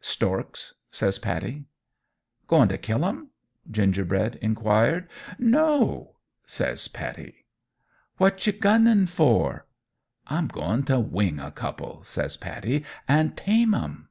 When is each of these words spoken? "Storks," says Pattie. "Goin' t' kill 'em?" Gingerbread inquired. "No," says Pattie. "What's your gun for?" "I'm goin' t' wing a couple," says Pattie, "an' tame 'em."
"Storks," 0.00 0.74
says 0.92 1.18
Pattie. 1.18 1.64
"Goin' 2.46 2.68
t' 2.68 2.78
kill 2.78 3.04
'em?" 3.04 3.30
Gingerbread 3.72 4.36
inquired. 4.36 5.08
"No," 5.36 6.14
says 6.46 6.86
Pattie. 6.86 7.44
"What's 8.16 8.46
your 8.46 8.52
gun 8.52 9.08
for?" 9.08 9.66
"I'm 10.28 10.46
goin' 10.46 10.84
t' 10.84 10.94
wing 10.94 11.40
a 11.40 11.50
couple," 11.50 12.04
says 12.04 12.36
Pattie, 12.36 12.84
"an' 13.08 13.32
tame 13.32 13.74
'em." 13.74 14.08